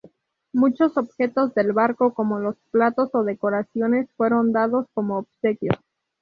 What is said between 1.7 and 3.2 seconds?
barco, como los platos